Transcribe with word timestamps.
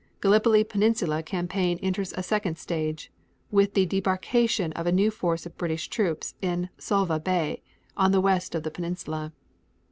6. 0.15 0.21
Gallipoli 0.21 0.63
Peninsula 0.63 1.21
campaign 1.21 1.77
enters 1.83 2.11
a 2.13 2.23
second 2.23 2.57
stage 2.57 3.11
with 3.51 3.75
the 3.75 3.85
debarkation 3.85 4.73
of 4.73 4.87
a 4.87 4.91
new 4.91 5.11
force 5.11 5.45
of 5.45 5.55
British 5.59 5.89
troops 5.89 6.33
in 6.41 6.69
Suvla 6.79 7.19
Bay, 7.23 7.61
on 7.95 8.11
the 8.11 8.19
west 8.19 8.55
of 8.55 8.63
the 8.63 8.71
peninsula. 8.71 9.31